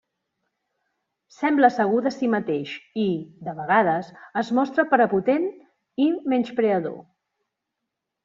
[1.33, 2.71] Sembla segur de si mateix
[3.03, 3.05] i,
[3.49, 4.09] de vegades,
[4.43, 5.47] es mostra prepotent
[6.07, 6.97] i menyspreador.